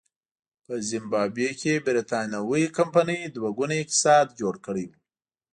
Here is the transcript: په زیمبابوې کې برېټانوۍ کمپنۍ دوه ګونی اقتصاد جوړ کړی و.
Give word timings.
په 0.65 0.73
زیمبابوې 0.89 1.49
کې 1.61 1.73
برېټانوۍ 1.87 2.63
کمپنۍ 2.77 3.21
دوه 3.35 3.49
ګونی 3.57 3.77
اقتصاد 3.81 4.25
جوړ 4.39 4.53
کړی 4.65 4.85
و. 4.89 4.91